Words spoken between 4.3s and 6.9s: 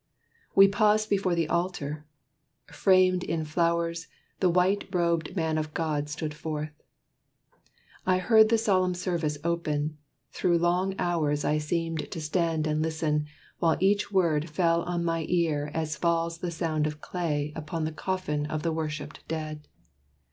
The white robed man of God stood forth.